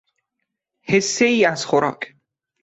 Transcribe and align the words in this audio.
حصهای 0.81 1.45
از 1.45 1.65
خوراک 1.65 2.15